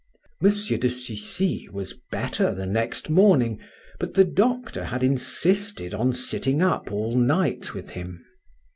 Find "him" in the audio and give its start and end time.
7.91-8.25